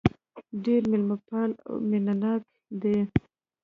ډېر 0.63 0.81
مېلمه 0.91 1.17
پال 1.27 1.51
او 1.67 1.75
مينه 1.89 2.13
ناک 2.21 2.41
دي. 2.81 2.97